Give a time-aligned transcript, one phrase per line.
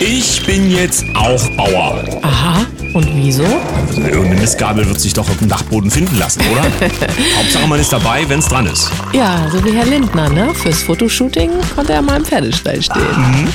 [0.00, 2.04] Ich bin jetzt auch Bauer.
[2.22, 3.42] Aha, und wieso?
[3.96, 6.62] Irgendeine Mistgabel wird sich doch auf dem Dachboden finden lassen, oder?
[7.36, 8.90] Hauptsache man ist dabei, wenn es dran ist.
[9.12, 10.54] Ja, so wie Herr Lindner, ne?
[10.54, 13.02] Fürs Fotoshooting konnte er mal im Pferdestall stehen.
[13.16, 13.48] Mhm.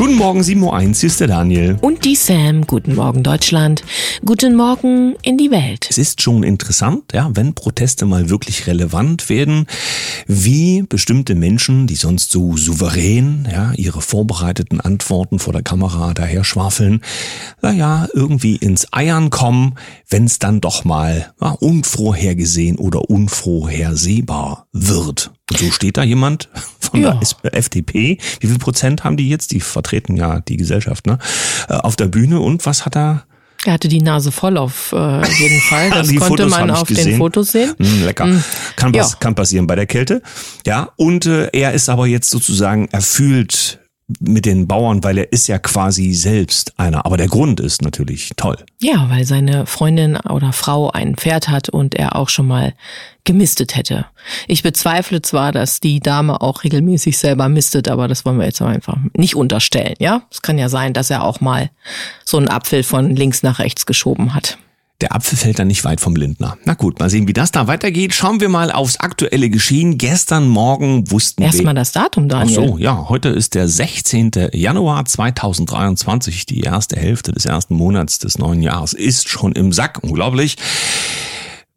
[0.00, 1.76] Guten Morgen, 7.01 Uhr, hier ist der Daniel.
[1.82, 2.66] Und die Sam.
[2.66, 3.84] Guten Morgen, Deutschland.
[4.24, 5.88] Guten Morgen in die Welt.
[5.90, 9.66] Es ist schon interessant, ja, wenn Proteste mal wirklich relevant werden,
[10.26, 16.44] wie bestimmte Menschen, die sonst so souverän, ja, ihre vorbereiteten Antworten vor der Kamera daher
[16.44, 17.02] schwafeln,
[17.60, 19.74] naja, irgendwie ins Eiern kommen,
[20.08, 25.30] wenn es dann doch mal ja, unvorhergesehen oder unvorhersehbar wird.
[25.50, 26.48] Und so steht da jemand
[26.90, 27.20] von ja.
[27.44, 28.18] der FDP.
[28.40, 29.52] Wie viel Prozent haben die jetzt?
[29.52, 31.18] Die vertreten ja die Gesellschaft, ne?
[31.68, 33.24] Äh, auf der Bühne und was hat er?
[33.66, 35.90] Er hatte die Nase voll auf äh, jeden Fall.
[35.90, 37.06] Das konnte Fotos man auf gesehen.
[37.06, 37.74] den Fotos sehen.
[37.78, 38.26] Mm, lecker.
[38.26, 38.42] Mm.
[38.76, 39.06] Kann, ja.
[39.20, 40.22] kann passieren bei der Kälte.
[40.66, 43.79] Ja, und äh, er ist aber jetzt sozusagen erfüllt
[44.18, 47.06] mit den Bauern, weil er ist ja quasi selbst einer.
[47.06, 48.56] Aber der Grund ist natürlich toll.
[48.80, 52.74] Ja, weil seine Freundin oder Frau ein Pferd hat und er auch schon mal
[53.24, 54.06] gemistet hätte.
[54.48, 58.62] Ich bezweifle zwar, dass die Dame auch regelmäßig selber mistet, aber das wollen wir jetzt
[58.62, 60.22] einfach nicht unterstellen, ja?
[60.30, 61.70] Es kann ja sein, dass er auch mal
[62.24, 64.58] so einen Apfel von links nach rechts geschoben hat.
[65.00, 66.58] Der Apfel fällt dann nicht weit vom Lindner.
[66.64, 68.12] Na gut, mal sehen, wie das da weitergeht.
[68.12, 69.96] Schauen wir mal aufs aktuelle Geschehen.
[69.96, 71.58] Gestern Morgen wussten Erst wir...
[71.60, 72.58] Erstmal das Datum, Daniel.
[72.60, 73.08] Ach so, ja.
[73.08, 74.30] Heute ist der 16.
[74.52, 76.44] Januar 2023.
[76.46, 80.00] Die erste Hälfte des ersten Monats des neuen Jahres ist schon im Sack.
[80.02, 80.56] Unglaublich.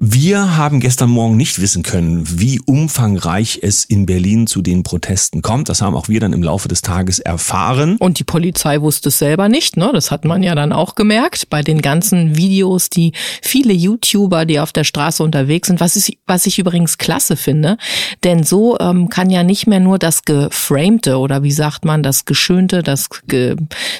[0.05, 5.41] Wir haben gestern Morgen nicht wissen können, wie umfangreich es in Berlin zu den Protesten
[5.41, 5.69] kommt.
[5.69, 7.95] Das haben auch wir dann im Laufe des Tages erfahren.
[7.99, 9.91] Und die Polizei wusste es selber nicht, ne?
[9.93, 14.59] Das hat man ja dann auch gemerkt bei den ganzen Videos, die viele YouTuber, die
[14.59, 17.77] auf der Straße unterwegs sind, was ich, was ich übrigens klasse finde.
[18.25, 22.25] Denn so ähm, kann ja nicht mehr nur das Geframte oder wie sagt man, das
[22.25, 23.55] Geschönte, das ge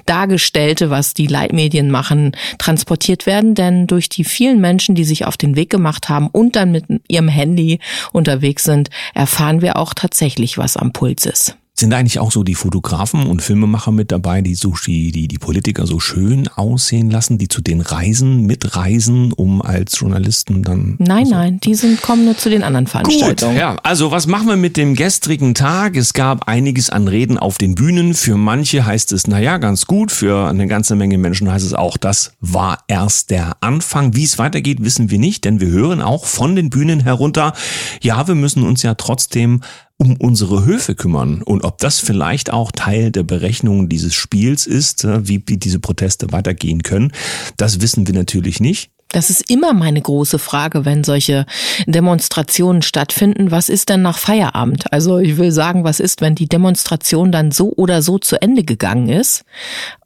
[0.06, 3.56] Dargestellte, was die Leitmedien machen, transportiert werden.
[3.56, 6.72] Denn durch die vielen Menschen, die sich auf den Weg gemacht gemacht haben und dann
[6.72, 7.80] mit ihrem Handy
[8.12, 11.58] unterwegs sind, erfahren wir auch tatsächlich, was am Puls ist.
[11.76, 15.88] Sind eigentlich auch so die Fotografen und Filmemacher mit dabei, die so die, die, Politiker
[15.88, 20.98] so schön aussehen lassen, die zu den Reisen mitreisen, um als Journalisten dann.
[21.00, 23.54] Nein, also nein, die sind, kommen nur zu den anderen Veranstaltungen.
[23.54, 23.76] Gut, ja.
[23.82, 25.98] Also was machen wir mit dem gestrigen Tag?
[25.98, 28.14] Es gab einiges an Reden auf den Bühnen.
[28.14, 30.12] Für manche heißt es, naja, ganz gut.
[30.12, 34.16] Für eine ganze Menge Menschen heißt es auch, das war erst der Anfang.
[34.16, 37.54] Wie es weitergeht, wissen wir nicht, denn wir hören auch von den Bühnen herunter,
[38.02, 39.62] ja, wir müssen uns ja trotzdem
[39.98, 45.04] um unsere Höfe kümmern und ob das vielleicht auch Teil der Berechnung dieses Spiels ist,
[45.04, 47.12] äh, wie, wie diese Proteste weitergehen können,
[47.58, 48.92] das wissen wir natürlich nicht.
[49.14, 51.46] Das ist immer meine große Frage, wenn solche
[51.86, 53.52] Demonstrationen stattfinden.
[53.52, 54.92] Was ist denn nach Feierabend?
[54.92, 58.64] Also ich will sagen, was ist, wenn die Demonstration dann so oder so zu Ende
[58.64, 59.46] gegangen ist?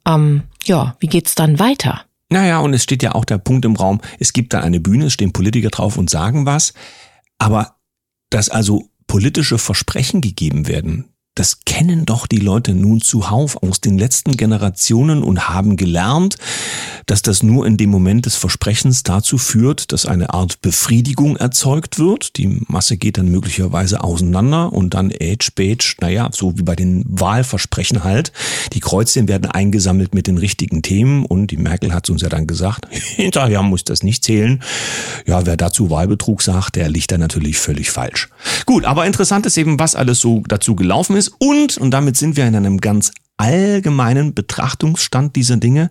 [0.06, 2.02] Ähm, ja, wie geht's dann weiter?
[2.30, 5.06] Naja, und es steht ja auch der Punkt im Raum, es gibt da eine Bühne,
[5.06, 6.74] es stehen Politiker drauf und sagen was,
[7.38, 7.76] aber
[8.28, 13.96] dass also politische Versprechen gegeben werden, das kennen doch die Leute nun zuhauf aus den
[13.96, 16.36] letzten Generationen und haben gelernt,
[17.06, 22.00] dass das nur in dem Moment des Versprechens dazu führt, dass eine Art Befriedigung erzeugt
[22.00, 22.36] wird.
[22.38, 27.04] Die Masse geht dann möglicherweise auseinander und dann Age, Beige, naja, so wie bei den
[27.06, 28.32] Wahlversprechen halt.
[28.72, 32.48] Die Kreuzchen werden eingesammelt mit den richtigen Themen und die Merkel hat uns ja dann
[32.48, 34.60] gesagt, hinterher muss das nicht zählen.
[35.24, 38.28] Ja, wer dazu Wahlbetrug sagt, der liegt da natürlich völlig falsch.
[38.66, 42.36] Gut, aber interessant ist eben, was alles so dazu gelaufen ist und, und damit sind
[42.36, 45.90] wir in einem ganz allgemeinen Betrachtungsstand dieser Dinge.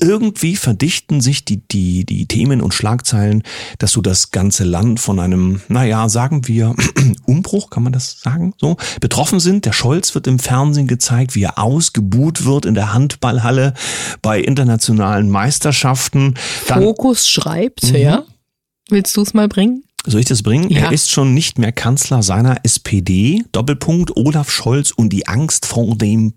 [0.00, 3.42] Irgendwie verdichten sich die, die, die Themen und Schlagzeilen,
[3.78, 6.74] dass so das ganze Land von einem, naja, sagen wir,
[7.26, 9.64] Umbruch, kann man das sagen, so, betroffen sind.
[9.64, 13.72] Der Scholz wird im Fernsehen gezeigt, wie er ausgebuht wird in der Handballhalle
[14.20, 16.34] bei internationalen Meisterschaften.
[16.66, 17.96] Dann, Fokus schreibt, mhm.
[17.96, 18.24] ja.
[18.90, 19.84] Willst du es mal bringen?
[20.06, 20.68] Soll ich das bringen?
[20.68, 20.82] Ja.
[20.82, 23.42] Er ist schon nicht mehr Kanzler seiner SPD.
[23.52, 26.34] Doppelpunkt Olaf Scholz und die Angst vor dem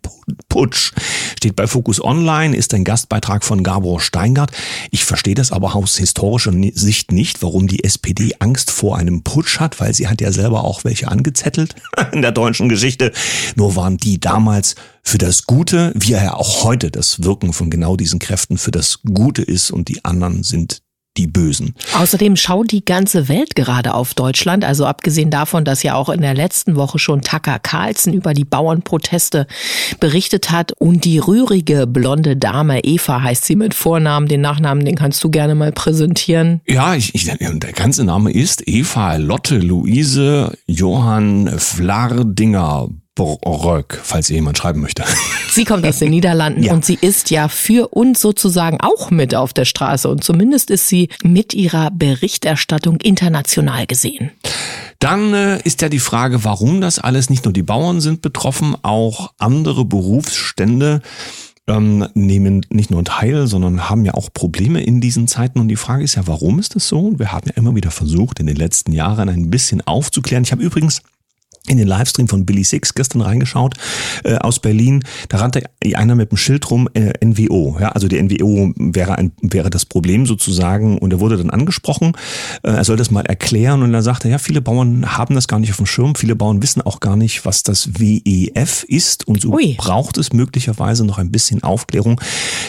[0.48, 0.94] Putsch.
[1.38, 4.52] Steht bei Focus Online, ist ein Gastbeitrag von Gabor Steingart.
[4.92, 9.60] Ich verstehe das aber aus historischer Sicht nicht, warum die SPD Angst vor einem Putsch
[9.60, 11.76] hat, weil sie hat ja selber auch welche angezettelt
[12.14, 13.12] in der deutschen Geschichte.
[13.56, 17.70] Nur waren die damals für das Gute, wie er ja auch heute das Wirken von
[17.70, 20.82] genau diesen Kräften für das Gute ist und die anderen sind
[21.18, 21.74] die Bösen.
[21.98, 24.64] Außerdem schaut die ganze Welt gerade auf Deutschland.
[24.64, 28.46] Also abgesehen davon, dass ja auch in der letzten Woche schon Tucker Carlson über die
[28.46, 29.48] Bauernproteste
[30.00, 34.28] berichtet hat und die rührige blonde Dame Eva heißt sie mit Vornamen.
[34.28, 36.62] Den Nachnamen, den kannst du gerne mal präsentieren.
[36.68, 44.36] Ja, ich, ich, der ganze Name ist Eva Lotte Luise Johann Flardinger Bröck, falls ihr
[44.36, 45.04] jemand schreiben möchte.
[45.52, 46.74] Sie kommt aus den Niederlanden ja.
[46.74, 50.88] und sie ist ja für uns sozusagen auch mit auf der Straße und zumindest ist
[50.88, 54.32] sie mit ihrer Berichterstattung international gesehen.
[55.00, 58.76] Dann äh, ist ja die Frage, warum das alles, nicht nur die Bauern sind betroffen,
[58.84, 61.02] auch andere Berufsstände
[61.68, 65.60] ähm, nehmen nicht nur teil, sondern haben ja auch Probleme in diesen Zeiten.
[65.60, 67.18] Und die Frage ist ja, warum ist das so?
[67.18, 70.44] Wir haben ja immer wieder versucht, in den letzten Jahren ein bisschen aufzuklären.
[70.44, 71.02] Ich habe übrigens
[71.68, 73.76] in den Livestream von Billy Six gestern reingeschaut
[74.24, 75.04] äh, aus Berlin.
[75.30, 75.64] Da rannte
[75.96, 77.78] einer mit dem Schild rum, äh, NWO.
[77.80, 80.98] Ja, also die NWO wäre ein wäre das Problem sozusagen.
[80.98, 82.14] Und er wurde dann angesprochen.
[82.64, 85.60] Äh, er soll das mal erklären und er sagte, ja, viele Bauern haben das gar
[85.60, 86.16] nicht auf dem Schirm.
[86.16, 89.28] Viele Bauern wissen auch gar nicht, was das WEF ist.
[89.28, 89.76] Und so Ui.
[89.78, 92.22] braucht es möglicherweise noch ein bisschen Aufklärung,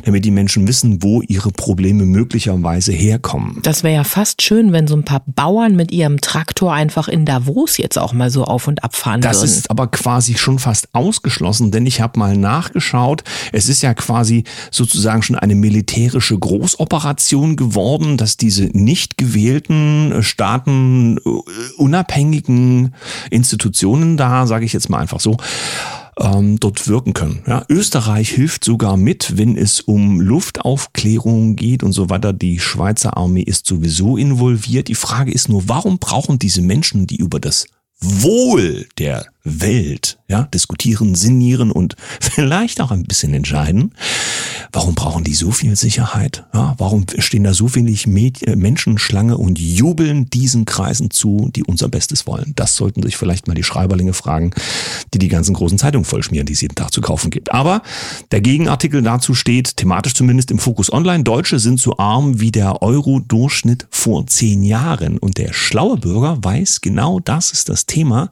[0.04, 3.60] damit die Menschen wissen, wo ihre Probleme möglicherweise herkommen.
[3.62, 7.24] Das wäre ja fast schön, wenn so ein paar Bauern mit ihrem Traktor einfach in
[7.24, 9.48] Davos jetzt auch mal so auf und ab abfahren das würden.
[9.48, 13.22] Das ist aber quasi schon fast ausgeschlossen, denn ich habe mal nachgeschaut.
[13.52, 20.22] Es ist ja quasi sozusagen schon eine militärische Großoperation geworden, dass diese nicht gewählten äh,
[20.22, 21.30] Staaten äh,
[21.76, 22.94] unabhängigen
[23.30, 25.36] Institutionen da, sage ich jetzt mal einfach so,
[26.18, 27.42] ähm, dort wirken können.
[27.46, 32.32] Ja, Österreich hilft sogar mit, wenn es um Luftaufklärung geht und so weiter.
[32.32, 34.88] Die Schweizer Armee ist sowieso involviert.
[34.88, 37.66] Die Frage ist nur, warum brauchen diese Menschen, die über das
[38.00, 43.92] Wohl der Welt, ja, diskutieren, sinnieren und vielleicht auch ein bisschen entscheiden.
[44.72, 46.44] Warum brauchen die so viel Sicherheit?
[46.52, 51.64] Ja, warum stehen da so wenig Mäd Menschen Schlange und jubeln diesen Kreisen zu, die
[51.64, 52.52] unser Bestes wollen?
[52.56, 54.52] Das sollten sich vielleicht mal die Schreiberlinge fragen,
[55.14, 57.52] die die ganzen großen Zeitungen vollschmieren, die es jeden Tag zu kaufen gibt.
[57.52, 57.82] Aber
[58.30, 62.82] der Gegenartikel dazu steht, thematisch zumindest im Fokus Online, Deutsche sind so arm wie der
[62.82, 65.18] Euro-Durchschnitt vor zehn Jahren.
[65.18, 68.30] Und der schlaue Bürger weiß, genau das ist das Thema,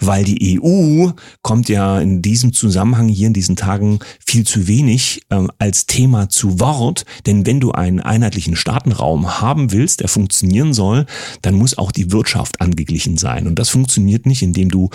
[0.00, 1.10] weil die EU
[1.42, 6.28] kommt ja in diesem Zusammenhang hier in diesen Tagen viel zu wenig ähm, als Thema
[6.28, 7.04] zu Wort.
[7.26, 11.06] Denn wenn du einen einheitlichen Staatenraum haben willst, der funktionieren soll,
[11.42, 13.46] dann muss auch die Wirtschaft angeglichen sein.
[13.46, 14.90] Und das funktioniert nicht, indem du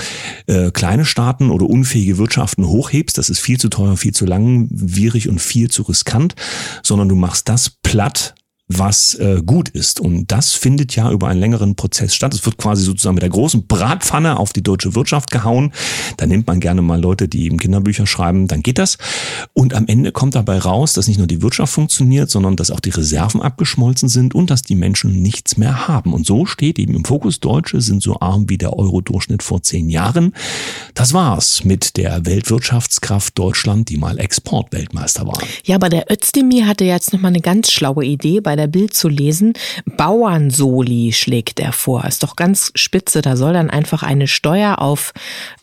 [0.47, 3.17] äh, kleine Staaten oder unfähige Wirtschaften hochhebst.
[3.17, 6.35] Das ist viel zu teuer, viel zu langwierig und viel zu riskant,
[6.83, 8.35] sondern du machst das platt,
[8.77, 9.99] was äh, gut ist.
[9.99, 12.33] Und das findet ja über einen längeren Prozess statt.
[12.33, 15.73] Es wird quasi sozusagen mit der großen Bratpfanne auf die deutsche Wirtschaft gehauen.
[16.17, 18.97] Da nimmt man gerne mal Leute, die eben Kinderbücher schreiben, dann geht das.
[19.53, 22.79] Und am Ende kommt dabei raus, dass nicht nur die Wirtschaft funktioniert, sondern dass auch
[22.79, 26.13] die Reserven abgeschmolzen sind und dass die Menschen nichts mehr haben.
[26.13, 29.89] Und so steht eben im Fokus, Deutsche sind so arm wie der Euro-Durchschnitt vor zehn
[29.89, 30.33] Jahren.
[30.93, 35.41] Das war's mit der Weltwirtschaftskraft Deutschland, die mal Exportweltmeister war.
[35.63, 38.93] Ja, aber der Özdemir hatte jetzt nochmal eine ganz schlaue Idee bei der der Bild
[38.93, 39.53] zu lesen.
[39.97, 42.05] Bauernsoli schlägt er vor.
[42.05, 43.21] Ist doch ganz spitze.
[43.21, 45.13] Da soll dann einfach eine Steuer auf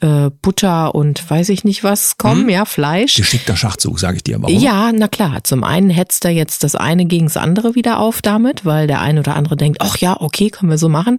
[0.00, 2.48] äh, Butter und weiß ich nicht was kommen, hm.
[2.48, 3.14] ja, Fleisch.
[3.14, 4.42] Geschickter Schachzug, sage ich dir.
[4.42, 4.58] Warum?
[4.58, 5.44] Ja, na klar.
[5.44, 9.00] Zum einen hetzt er jetzt das eine gegen das andere wieder auf damit, weil der
[9.00, 11.18] eine oder andere denkt, ach ja, okay, können wir so machen.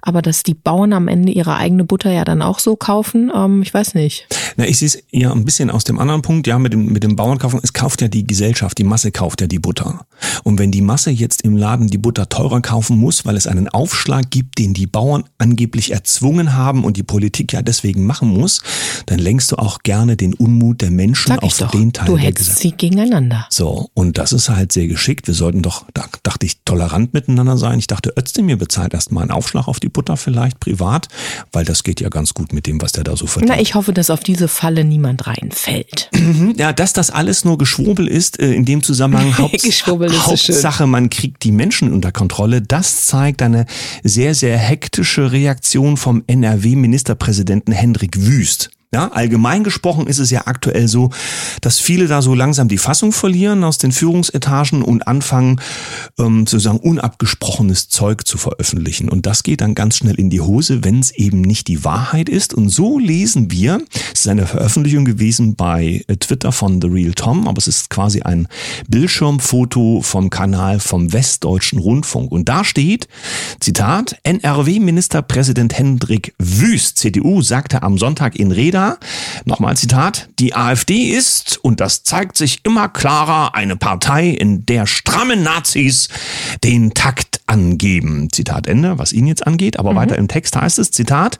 [0.00, 3.62] Aber dass die Bauern am Ende ihre eigene Butter ja dann auch so kaufen, ähm,
[3.62, 4.26] ich weiß nicht.
[4.56, 7.04] Na, ich sehe es ja ein bisschen aus dem anderen Punkt, ja, mit dem, mit
[7.04, 7.60] dem Bauernkaufen.
[7.62, 10.06] Es kauft ja die Gesellschaft, die Masse kauft ja die Butter.
[10.44, 13.68] Und wenn die Masse jetzt im Laden die Butter teurer kaufen muss, weil es einen
[13.68, 18.62] Aufschlag gibt, den die Bauern angeblich erzwungen haben und die Politik ja deswegen machen muss,
[19.06, 22.14] dann lenkst du auch gerne den Unmut der Menschen Sag auf doch, den Teil du
[22.14, 22.58] Gesellschaft.
[22.58, 23.46] sie gegeneinander.
[23.50, 25.26] So, und das ist halt sehr geschickt.
[25.26, 27.78] Wir sollten doch, da dachte ich, tolerant miteinander sein.
[27.78, 31.08] Ich dachte, Özdemir bezahlt erstmal einen Aufschlag auf die Butter vielleicht privat,
[31.52, 33.52] weil das geht ja ganz gut mit dem, was der da so verdient.
[33.54, 36.10] Na, ich hoffe, dass auf diese Falle niemand reinfällt.
[36.56, 41.07] ja, dass das alles nur Geschwurbel ist, äh, in dem Zusammenhang Haupt, Hauptsache Hauptsache, man
[41.10, 42.62] kriegt die Menschen unter Kontrolle.
[42.62, 43.66] Das zeigt eine
[44.02, 48.70] sehr, sehr hektische Reaktion vom NRW-Ministerpräsidenten Hendrik Wüst.
[48.90, 51.10] Ja, allgemein gesprochen ist es ja aktuell so,
[51.60, 55.60] dass viele da so langsam die Fassung verlieren aus den Führungsetagen und anfangen,
[56.18, 59.10] ähm, sozusagen unabgesprochenes Zeug zu veröffentlichen.
[59.10, 62.30] Und das geht dann ganz schnell in die Hose, wenn es eben nicht die Wahrheit
[62.30, 62.54] ist.
[62.54, 63.82] Und so lesen wir,
[64.14, 67.90] es ist eine Veröffentlichung gewesen bei äh, Twitter von The Real Tom, aber es ist
[67.90, 68.48] quasi ein
[68.88, 72.32] Bildschirmfoto vom Kanal vom Westdeutschen Rundfunk.
[72.32, 73.06] Und da steht,
[73.60, 78.98] Zitat, NRW-Ministerpräsident Hendrik Wüst, CDU, sagte am Sonntag in Rede, Florida.
[79.44, 80.28] Nochmal Zitat.
[80.38, 86.08] Die AfD ist, und das zeigt sich immer klarer, eine Partei, in der stramme Nazis
[86.62, 88.28] den Takt angeben.
[88.30, 89.78] Zitat Ende, was ihn jetzt angeht.
[89.78, 89.96] Aber mhm.
[89.96, 91.38] weiter im Text heißt es, Zitat.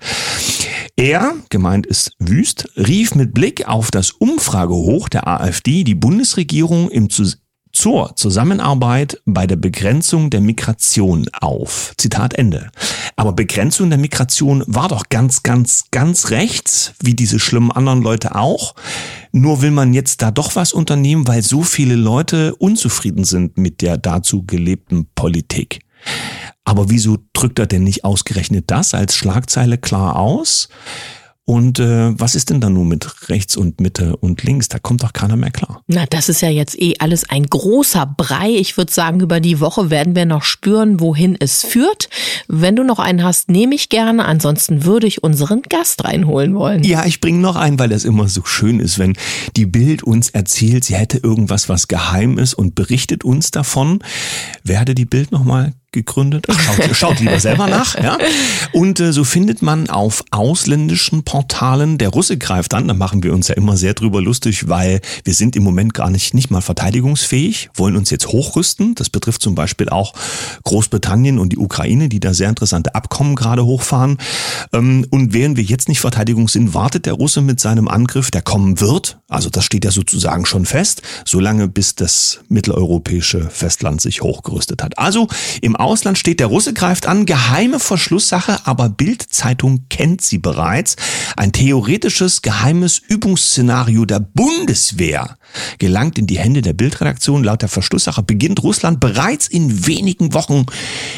[0.97, 7.11] Er, gemeint ist Wüst, rief mit Blick auf das Umfragehoch der AfD die Bundesregierung im
[7.11, 11.93] Zusammenhang zur Zusammenarbeit bei der Begrenzung der Migration auf.
[11.97, 12.71] Zitat Ende.
[13.17, 18.35] Aber Begrenzung der Migration war doch ganz, ganz, ganz rechts, wie diese schlimmen anderen Leute
[18.35, 18.75] auch.
[19.33, 23.83] Nur will man jetzt da doch was unternehmen, weil so viele Leute unzufrieden sind mit
[23.83, 25.81] der dazu gelebten Politik.
[26.65, 30.69] Aber wieso drückt er denn nicht ausgerechnet das als Schlagzeile klar aus?
[31.49, 34.69] Und äh, was ist denn da nun mit rechts und Mitte und links?
[34.69, 35.83] Da kommt doch keiner mehr klar.
[35.87, 38.50] Na, das ist ja jetzt eh alles ein großer Brei.
[38.50, 42.11] Ich würde sagen, über die Woche werden wir noch spüren, wohin es führt.
[42.49, 44.26] Wenn du noch einen hast, nehme ich gerne.
[44.26, 46.85] Ansonsten würde ich unseren Gast reinholen wollen.
[46.85, 49.17] Ja, ich bringe noch einen, weil das immer so schön ist, wenn
[49.57, 54.00] die Bild uns erzählt, sie hätte irgendwas, was geheim ist und berichtet uns davon.
[54.64, 56.47] Wer hatte die Bild nochmal gegründet.
[56.50, 57.99] Schaut, schaut lieber selber nach.
[58.00, 58.18] Ja?
[58.73, 63.33] Und äh, so findet man auf ausländischen Portalen, der Russe greift an, da machen wir
[63.33, 66.61] uns ja immer sehr drüber lustig, weil wir sind im Moment gar nicht, nicht mal
[66.61, 68.95] verteidigungsfähig, wollen uns jetzt hochrüsten.
[68.97, 70.12] Das betrifft zum Beispiel auch
[70.64, 74.18] Großbritannien und die Ukraine, die da sehr interessante Abkommen gerade hochfahren.
[74.75, 78.42] Ähm, und während wir jetzt nicht Verteidigung sind, wartet der Russe mit seinem Angriff, der
[78.42, 79.18] kommen wird.
[79.28, 84.99] Also das steht ja sozusagen schon fest, solange bis das mitteleuropäische Festland sich hochgerüstet hat.
[84.99, 85.28] Also
[85.62, 90.97] im Ausland steht, der Russe greift an, geheime Verschlusssache, aber Bild-Zeitung kennt sie bereits.
[91.37, 95.39] Ein theoretisches geheimes Übungsszenario der Bundeswehr
[95.79, 97.45] gelangt in die Hände der Bildredaktion.
[97.45, 100.67] Laut der Verschlusssache beginnt Russland bereits in wenigen Wochen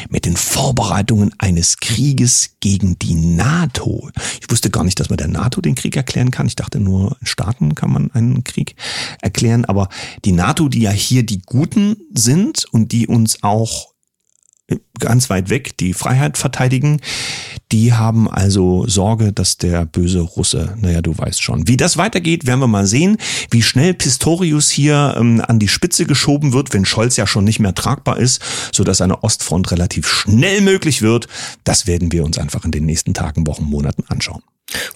[0.09, 4.09] mit den Vorbereitungen eines Krieges gegen die NATO.
[4.41, 6.47] Ich wusste gar nicht, dass man der NATO den Krieg erklären kann.
[6.47, 8.75] Ich dachte nur, in Staaten kann man einen Krieg
[9.21, 9.65] erklären.
[9.65, 9.89] Aber
[10.23, 13.90] die NATO, die ja hier die Guten sind und die uns auch
[14.99, 17.01] ganz weit weg die Freiheit verteidigen.
[17.71, 21.67] Die haben also Sorge, dass der böse Russe, naja, du weißt schon.
[21.67, 23.17] Wie das weitergeht, werden wir mal sehen.
[23.49, 27.59] Wie schnell Pistorius hier ähm, an die Spitze geschoben wird, wenn Scholz ja schon nicht
[27.59, 28.41] mehr tragbar ist,
[28.73, 31.27] sodass eine Ostfront relativ schnell möglich wird,
[31.63, 34.41] das werden wir uns einfach in den nächsten Tagen, Wochen, Monaten anschauen.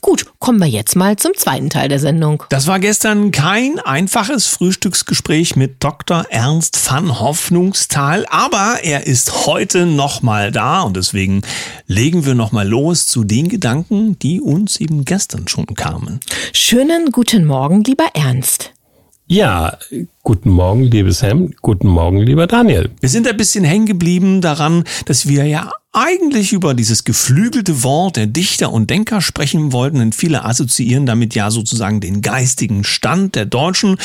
[0.01, 2.43] Gut, kommen wir jetzt mal zum zweiten Teil der Sendung.
[2.49, 6.25] Das war gestern kein einfaches Frühstücksgespräch mit Dr.
[6.29, 11.41] Ernst van Hoffnungsthal, aber er ist heute nochmal da und deswegen
[11.87, 16.19] legen wir nochmal los zu den Gedanken, die uns eben gestern schon kamen.
[16.53, 18.73] Schönen guten Morgen, lieber Ernst.
[19.27, 19.79] Ja,
[20.21, 21.51] guten Morgen, liebe Sam.
[21.63, 22.91] Guten Morgen, lieber Daniel.
[22.99, 28.17] Wir sind ein bisschen hängen geblieben daran, dass wir ja eigentlich über dieses geflügelte Wort
[28.17, 33.35] der Dichter und Denker sprechen wollten, denn viele assoziieren damit ja sozusagen den geistigen Stand
[33.35, 33.97] der Deutschen.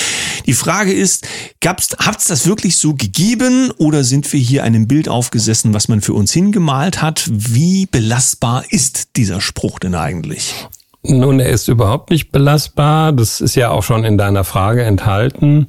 [0.46, 1.26] Die Frage ist,
[1.60, 6.00] gab's, habt's das wirklich so gegeben oder sind wir hier einem Bild aufgesessen, was man
[6.00, 7.28] für uns hingemalt hat?
[7.28, 10.54] Wie belastbar ist dieser Spruch denn eigentlich?
[11.02, 13.12] Nun, er ist überhaupt nicht belastbar.
[13.12, 15.66] Das ist ja auch schon in deiner Frage enthalten.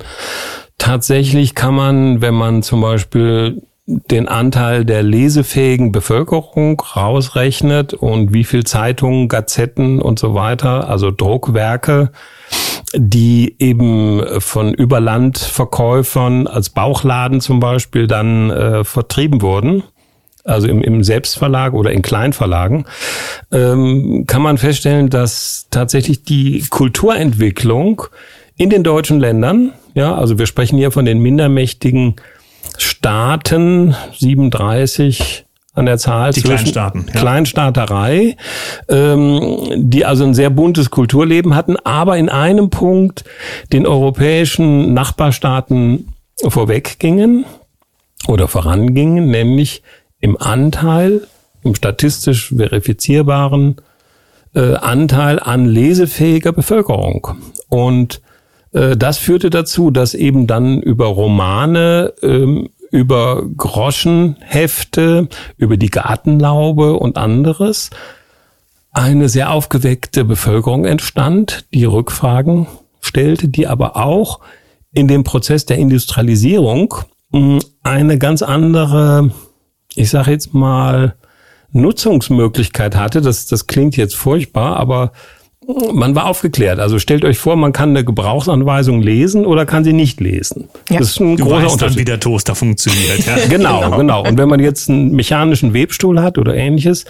[0.77, 3.61] Tatsächlich kann man, wenn man zum Beispiel
[4.09, 11.11] den Anteil der lesefähigen Bevölkerung rausrechnet und wie viel Zeitungen, Gazetten und so weiter, also
[11.11, 12.11] Druckwerke,
[12.95, 19.83] die eben von Überlandverkäufern als Bauchladen zum Beispiel dann äh, vertrieben wurden,
[20.43, 22.85] also im, im Selbstverlag oder in Kleinverlagen,
[23.51, 28.03] ähm, kann man feststellen, dass tatsächlich die Kulturentwicklung
[28.57, 32.15] in den deutschen Ländern, ja, also wir sprechen hier von den mindermächtigen
[32.77, 36.31] Staaten, 37 an der Zahl.
[36.33, 37.05] Die Kleinstaaten.
[37.13, 37.19] Ja.
[37.19, 38.35] Kleinstaaterei,
[38.89, 43.23] ähm, die also ein sehr buntes Kulturleben hatten, aber in einem Punkt
[43.71, 46.13] den europäischen Nachbarstaaten
[46.47, 47.45] vorweggingen
[48.27, 49.81] oder vorangingen, nämlich
[50.19, 51.21] im Anteil,
[51.63, 53.77] im statistisch verifizierbaren
[54.53, 57.35] äh, Anteil an lesefähiger Bevölkerung.
[57.69, 58.21] Und
[58.71, 67.17] das führte dazu, dass eben dann über Romane, ähm, über Groschenhefte, über die Gartenlaube und
[67.17, 67.89] anderes
[68.91, 72.67] eine sehr aufgeweckte Bevölkerung entstand, die Rückfragen
[72.99, 74.41] stellte, die aber auch
[74.91, 76.93] in dem Prozess der Industrialisierung
[77.31, 79.31] hm, eine ganz andere,
[79.95, 81.15] ich sage jetzt mal,
[81.71, 83.21] Nutzungsmöglichkeit hatte.
[83.21, 85.13] Das, das klingt jetzt furchtbar, aber
[85.93, 86.79] man war aufgeklärt.
[86.79, 90.69] Also stellt euch vor, man kann eine Gebrauchsanweisung lesen oder kann sie nicht lesen.
[90.89, 90.99] Ja.
[90.99, 91.97] Das ist ein du großer weißt Unterschied.
[91.97, 93.25] Dann, wie der Toaster funktioniert.
[93.25, 93.35] Ja.
[93.49, 94.27] genau, genau, genau.
[94.27, 97.05] Und wenn man jetzt einen mechanischen Webstuhl hat oder ähnliches,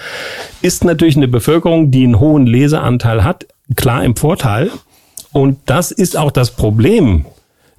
[0.61, 4.71] ist natürlich eine Bevölkerung, die einen hohen Leseanteil hat, klar im Vorteil.
[5.31, 7.25] Und das ist auch das Problem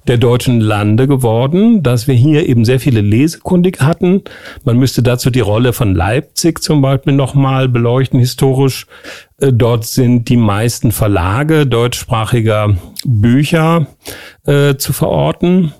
[0.07, 4.23] der deutschen Lande geworden, dass wir hier eben sehr viele Lesekundig hatten.
[4.63, 8.87] Man müsste dazu die Rolle von Leipzig zum Beispiel nochmal beleuchten, historisch.
[9.39, 13.87] Äh, dort sind die meisten Verlage deutschsprachiger Bücher
[14.45, 15.73] äh, zu verorten.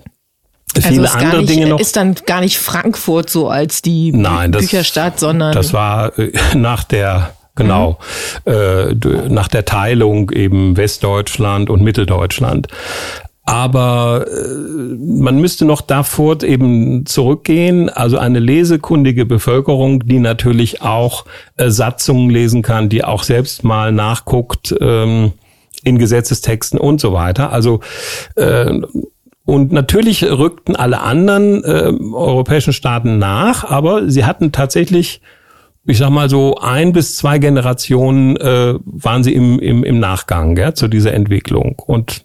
[0.74, 1.80] viele also andere nicht, Dinge noch.
[1.80, 6.32] Ist dann gar nicht Frankfurt so als die Nein, das, Bücherstadt, sondern das war äh,
[6.54, 7.98] nach der Genau,
[8.44, 8.52] mhm.
[8.52, 8.94] äh,
[9.28, 12.66] nach der Teilung eben Westdeutschland und Mitteldeutschland.
[13.46, 21.26] Aber äh, man müsste noch davor eben zurückgehen, also eine lesekundige Bevölkerung, die natürlich auch
[21.56, 25.32] äh, Satzungen lesen kann, die auch selbst mal nachguckt ähm,
[25.82, 27.52] in Gesetzestexten und so weiter.
[27.52, 27.80] Also
[28.36, 28.80] äh,
[29.44, 35.20] und natürlich rückten alle anderen europäischen Staaten nach, aber sie hatten tatsächlich,
[35.84, 40.74] ich sag mal so, ein bis zwei Generationen waren sie im, im, im Nachgang ja,
[40.74, 41.74] zu dieser Entwicklung.
[41.78, 42.24] Und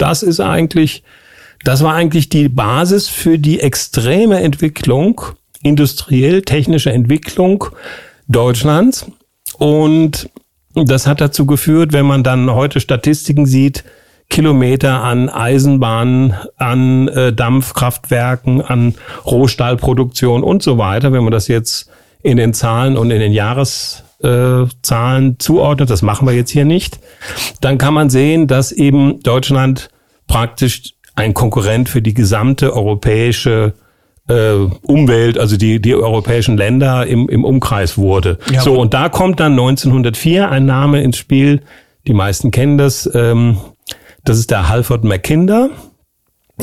[0.00, 1.02] das ist eigentlich,
[1.64, 5.20] das war eigentlich die Basis für die extreme Entwicklung,
[5.62, 7.66] industriell-technische Entwicklung
[8.28, 9.06] Deutschlands.
[9.58, 10.30] Und
[10.74, 13.84] das hat dazu geführt, wenn man dann heute Statistiken sieht,
[14.30, 18.94] Kilometer an Eisenbahnen, an äh, Dampfkraftwerken, an
[19.26, 21.12] Rohstahlproduktion und so weiter.
[21.12, 21.90] Wenn man das jetzt
[22.22, 27.00] in den Zahlen und in den Jahreszahlen zuordnet, das machen wir jetzt hier nicht,
[27.60, 29.90] dann kann man sehen, dass eben Deutschland
[30.26, 33.74] praktisch ein Konkurrent für die gesamte europäische
[34.28, 38.38] äh, Umwelt, also die, die europäischen Länder im, im Umkreis wurde.
[38.50, 41.62] Ja, so, und da kommt dann 1904 ein Name ins Spiel,
[42.06, 43.58] die meisten kennen das, ähm,
[44.24, 45.70] das ist der Halford Mackinder.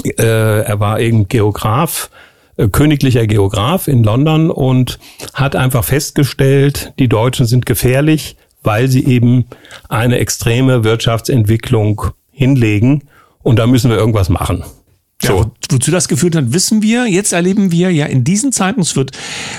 [0.03, 2.09] Äh, er war eben Geograf,
[2.57, 4.99] äh, königlicher Geograf in London und
[5.33, 9.45] hat einfach festgestellt, die Deutschen sind gefährlich, weil sie eben
[9.89, 13.03] eine extreme Wirtschaftsentwicklung hinlegen
[13.43, 14.63] und da müssen wir irgendwas machen.
[15.19, 15.39] So.
[15.39, 17.07] Ja, wozu das geführt hat, wissen wir.
[17.07, 19.11] Jetzt erleben wir ja in diesen Zeiten, es wird,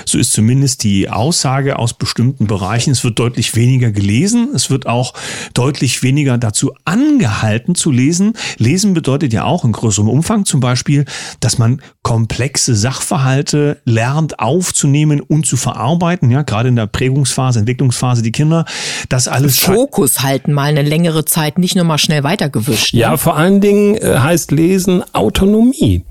[0.05, 4.49] so ist zumindest die Aussage aus bestimmten Bereichen, es wird deutlich weniger gelesen.
[4.55, 5.13] Es wird auch
[5.53, 8.33] deutlich weniger dazu angehalten zu lesen.
[8.57, 11.03] Lesen bedeutet ja auch in größerem Umfang zum Beispiel,
[11.41, 16.31] dass man komplexe Sachverhalte lernt aufzunehmen und zu verarbeiten.
[16.31, 18.63] Ja, gerade in der Prägungsphase, Entwicklungsphase, die Kinder,
[19.09, 19.59] das alles.
[19.59, 22.93] Fokus halten mal eine längere Zeit, nicht nur mal schnell weitergewischt.
[22.93, 23.01] Ne?
[23.01, 26.03] Ja, vor allen Dingen äh, heißt Lesen autonom Autonomie.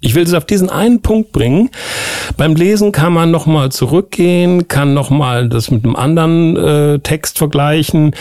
[0.00, 1.70] Ich will es auf diesen einen Punkt bringen.
[2.36, 8.14] Beim Lesen kann man nochmal zurückgehen, kann nochmal das mit einem anderen äh, Text vergleichen.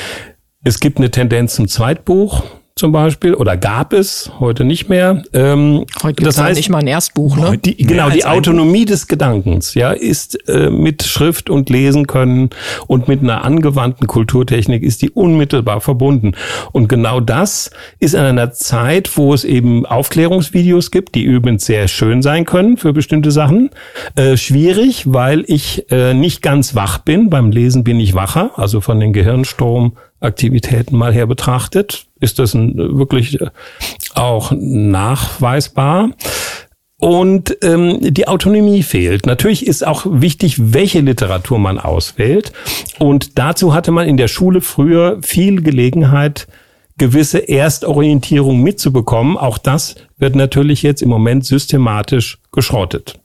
[0.63, 2.43] Es gibt eine Tendenz zum Zweitbuch
[2.76, 5.22] zum Beispiel oder gab es heute nicht mehr.
[5.34, 7.56] Ähm, heute das heißt nicht mal ein Erstbuch, ne?
[7.58, 12.50] Die, genau, die Autonomie des Gedankens, ja, ist äh, mit Schrift und Lesen können
[12.88, 16.32] und mit einer angewandten Kulturtechnik ist die unmittelbar verbunden.
[16.72, 21.88] Und genau das ist in einer Zeit, wo es eben Aufklärungsvideos gibt, die übrigens sehr
[21.88, 23.70] schön sein können für bestimmte Sachen,
[24.16, 27.30] äh, schwierig, weil ich äh, nicht ganz wach bin.
[27.30, 32.56] Beim Lesen bin ich wacher, also von den Gehirnstrom Aktivitäten mal her betrachtet, ist das
[32.56, 33.48] wirklich äh,
[34.16, 36.12] auch nachweisbar.
[36.98, 39.26] Und ähm, die Autonomie fehlt.
[39.26, 42.54] Natürlich ist auch wichtig, welche Literatur man auswählt.
[42.98, 46.48] Und dazu hatte man in der Schule früher viel Gelegenheit,
[46.98, 49.38] gewisse Erstorientierung mitzubekommen.
[49.38, 53.20] Auch das wird natürlich jetzt im Moment systematisch geschrottet.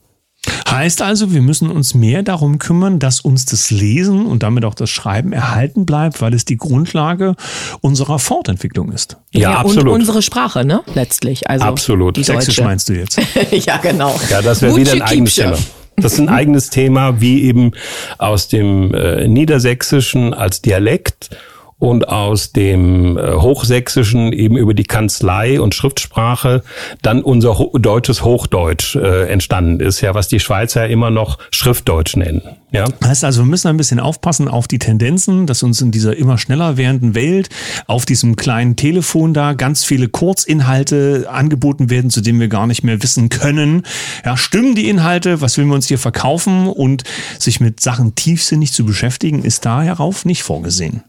[0.71, 4.75] Heißt also, wir müssen uns mehr darum kümmern, dass uns das Lesen und damit auch
[4.75, 7.35] das Schreiben erhalten bleibt, weil es die Grundlage
[7.81, 9.17] unserer Fortentwicklung ist.
[9.33, 9.89] Ja, ja absolut.
[9.89, 10.83] Und unsere Sprache, ne?
[10.95, 11.49] Letztlich.
[11.49, 12.17] Also absolut.
[12.17, 13.21] Die Sächsisch meinst du jetzt?
[13.51, 14.19] ja, genau.
[14.31, 15.57] Ja, das wäre wieder ein eigenes Thema.
[15.97, 17.73] Das ist ein eigenes Thema, wie eben
[18.19, 21.31] aus dem äh, Niedersächsischen als Dialekt
[21.79, 26.63] und aus dem äh, Hochsächsischen eben über die Kanzlei und Schriftsprache
[27.03, 32.17] dann unser ho deutsches Hochdeutsch äh, entstanden ist, ja, was die Schweizer immer noch Schriftdeutsch
[32.17, 32.43] nennen.
[32.73, 32.85] Ja.
[33.03, 36.37] Heißt also, wir müssen ein bisschen aufpassen auf die Tendenzen, dass uns in dieser immer
[36.37, 37.49] schneller werdenden Welt
[37.87, 42.83] auf diesem kleinen Telefon da ganz viele Kurzinhalte angeboten werden, zu denen wir gar nicht
[42.83, 43.85] mehr wissen können.
[44.25, 45.41] Ja, stimmen die Inhalte?
[45.41, 46.67] Was will wir uns hier verkaufen?
[46.67, 47.05] Und
[47.39, 51.05] sich mit Sachen tiefsinnig zu beschäftigen, ist da herauf nicht vorgesehen.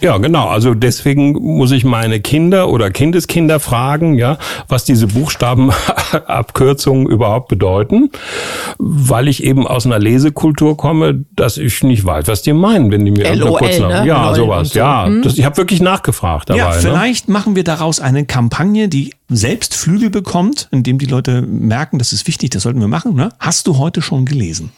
[0.00, 0.48] Ja, genau.
[0.48, 8.10] Also deswegen muss ich meine Kinder oder Kindeskinder fragen, ja, was diese Buchstabenabkürzungen überhaupt bedeuten,
[8.78, 13.04] weil ich eben aus einer Lesekultur komme, dass ich nicht weiß, was die meinen, wenn
[13.04, 14.04] die mir LOL, kurz ne?
[14.06, 14.70] Ja, LOL sowas.
[14.70, 14.78] So.
[14.78, 15.22] Ja, hm?
[15.22, 16.58] das, ich habe wirklich nachgefragt dabei.
[16.58, 16.80] Ja, ne?
[16.80, 17.32] vielleicht ne?
[17.32, 22.26] machen wir daraus eine Kampagne, die selbst Flügel bekommt, indem die Leute merken, das ist
[22.26, 23.14] wichtig, das sollten wir machen.
[23.14, 23.30] Ne?
[23.38, 24.72] Hast du heute schon gelesen?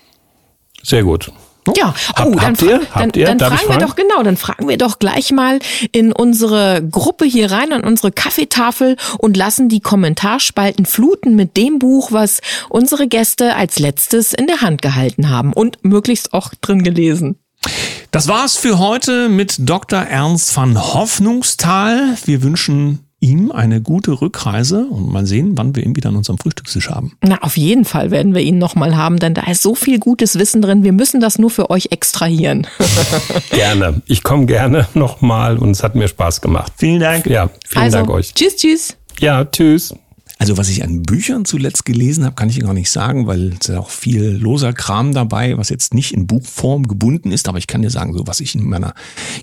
[0.83, 1.33] Sehr gut.
[1.75, 2.81] Ja, oh, Hab, dann, habt ihr?
[2.95, 3.35] dann, ihr?
[3.35, 5.59] dann fragen wir doch genau, dann fragen wir doch gleich mal
[5.93, 11.79] in unsere Gruppe hier rein, an unsere Kaffeetafel und lassen die Kommentarspalten fluten mit dem
[11.79, 16.83] Buch, was unsere Gäste als letztes in der Hand gehalten haben und möglichst auch drin
[16.83, 17.39] gelesen.
[18.11, 20.01] Das war's für heute mit Dr.
[20.01, 22.17] Ernst van Hoffnungsthal.
[22.25, 26.39] Wir wünschen ihm eine gute Rückreise und mal sehen, wann wir ihn wieder an unserem
[26.39, 27.13] Frühstückstisch haben.
[27.23, 30.39] Na, auf jeden Fall werden wir ihn nochmal haben, denn da ist so viel gutes
[30.39, 30.85] Wissen drin.
[30.85, 32.67] Wir müssen das nur für euch extrahieren.
[33.51, 34.03] gerne.
[34.07, 36.73] Ich komme gerne nochmal und es hat mir Spaß gemacht.
[36.77, 37.27] Vielen Dank.
[37.27, 38.35] Ja, vielen also, Dank euch.
[38.35, 38.97] Tschüss, tschüss.
[39.19, 39.95] Ja, tschüss.
[40.39, 43.71] Also was ich an Büchern zuletzt gelesen habe, kann ich gar nicht sagen, weil es
[43.71, 47.49] ist auch viel loser Kram dabei, was jetzt nicht in Buchform gebunden ist.
[47.49, 48.93] Aber ich kann dir sagen, so was ich in meiner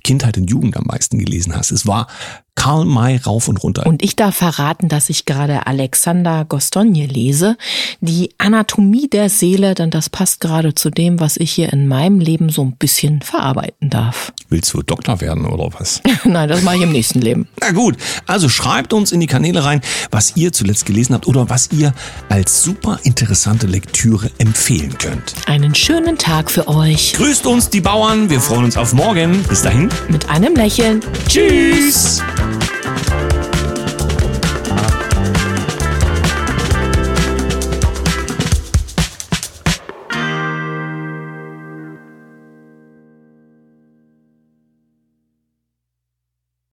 [0.04, 1.62] Kindheit und Jugend am meisten gelesen habe.
[1.62, 2.08] Es war
[2.56, 3.86] Karl May rauf und runter.
[3.86, 7.58] Und ich darf verraten, dass ich gerade Alexander Gostogne lese,
[8.00, 12.20] die Anatomie der Seele, denn das passt gerade zu dem, was ich hier in meinem
[12.20, 14.32] Leben so ein bisschen verarbeiten darf.
[14.50, 16.02] Willst du Doktor werden oder was?
[16.24, 17.48] Nein, das mache ich im nächsten Leben.
[17.60, 21.50] Na gut, also schreibt uns in die Kanäle rein, was ihr zuletzt gelesen habt oder
[21.50, 21.94] was ihr
[22.30, 25.34] als super interessante Lektüre empfehlen könnt.
[25.48, 27.14] Einen schönen Tag für euch.
[27.14, 29.44] Grüßt uns die Bauern, wir freuen uns auf morgen.
[29.50, 29.90] Bis dahin.
[30.08, 31.02] Mit einem Lächeln.
[31.28, 32.22] Tschüss.
[32.44, 33.43] Thank you.